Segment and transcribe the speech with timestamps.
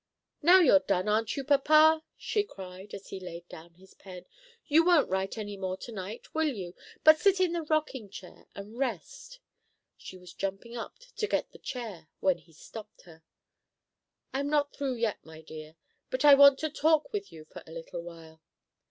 [0.41, 4.25] "Now you're done, arn't you, papa!" she cried, as he laid down his pen.
[4.65, 8.47] "You won't write any more to night, will you, but sit in the rocking chair
[8.55, 9.41] and rest."
[9.97, 13.21] She was jumping up to get the chair, when he stopped her.
[14.33, 15.75] "I'm not through yet, my dear.
[16.09, 18.41] But I want to talk with you for a little while."